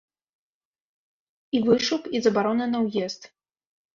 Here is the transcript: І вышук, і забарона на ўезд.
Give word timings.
І 1.59 1.61
вышук, 1.67 2.03
і 2.19 2.21
забарона 2.27 2.65
на 2.73 2.79
ўезд. 2.87 3.21